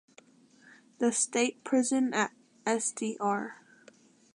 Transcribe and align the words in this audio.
The 0.97 1.11
State 1.11 1.63
Prison 1.63 2.11
at 2.11 2.31
Sdr. 2.65 3.51